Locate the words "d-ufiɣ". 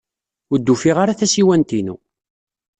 0.59-0.97